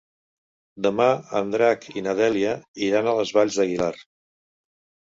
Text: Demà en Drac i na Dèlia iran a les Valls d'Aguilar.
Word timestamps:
Demà 0.85 1.05
en 1.41 1.53
Drac 1.57 1.87
i 1.91 2.05
na 2.09 2.17
Dèlia 2.23 2.57
iran 2.89 3.13
a 3.13 3.15
les 3.21 3.39
Valls 3.39 3.61
d'Aguilar. 3.63 3.95